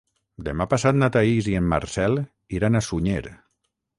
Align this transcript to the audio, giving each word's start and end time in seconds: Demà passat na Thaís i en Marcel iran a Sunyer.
Demà 0.45 0.65
passat 0.71 0.97
na 1.01 1.09
Thaís 1.15 1.51
i 1.51 1.53
en 1.59 1.69
Marcel 1.75 2.17
iran 2.61 2.79
a 2.79 2.85
Sunyer. 2.89 3.23